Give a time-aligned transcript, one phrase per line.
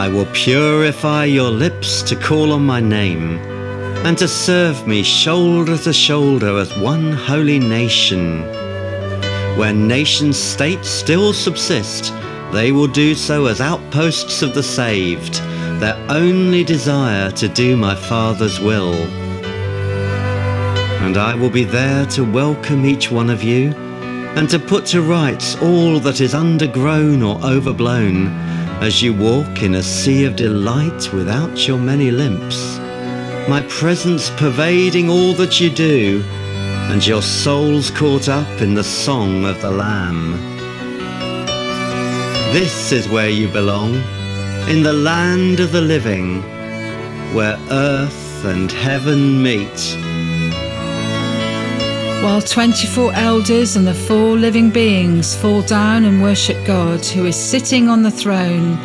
[0.00, 3.36] I will purify your lips to call on my name,
[4.06, 8.40] and to serve me shoulder to shoulder as one holy nation.
[9.58, 12.14] Where nation states still subsist,
[12.50, 15.34] they will do so as outposts of the saved,
[15.80, 18.94] their only desire to do my Father's will.
[21.04, 23.74] And I will be there to welcome each one of you,
[24.34, 28.28] and to put to rights all that is undergrown or overblown,
[28.80, 32.78] as you walk in a sea of delight without your many limps,
[33.46, 36.22] my presence pervading all that you do,
[36.90, 40.32] and your souls caught up in the song of the Lamb.
[42.54, 43.96] This is where you belong,
[44.68, 46.42] in the land of the living,
[47.34, 50.09] where earth and heaven meet.
[52.22, 57.34] While 24 elders and the four living beings fall down and worship God who is
[57.34, 58.78] sitting on the throne,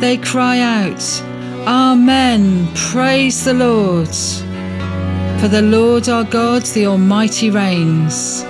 [0.00, 1.22] they cry out,
[1.68, 4.08] Amen, praise the Lord.
[5.40, 8.42] For the Lord our God, the Almighty reigns.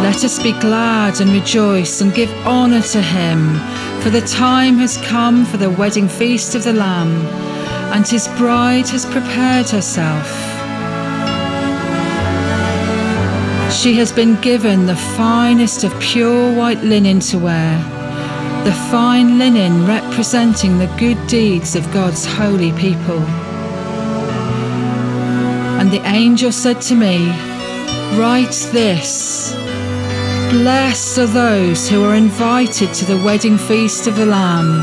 [0.00, 3.56] Let us be glad and rejoice and give honour to him,
[4.02, 7.10] for the time has come for the wedding feast of the Lamb,
[7.92, 10.26] and his bride has prepared herself.
[13.70, 17.76] She has been given the finest of pure white linen to wear,
[18.64, 23.20] the fine linen representing the good deeds of God's holy people.
[25.78, 27.28] And the angel said to me,
[28.18, 29.54] Write this.
[30.50, 34.80] Blessed are those who are invited to the wedding feast of the Lamb.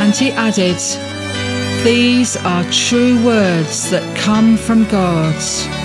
[0.00, 0.78] And he added,
[1.84, 5.79] These are true words that come from God.